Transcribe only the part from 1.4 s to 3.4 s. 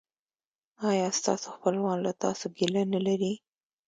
خپلوان له تاسو ګیله نلري؟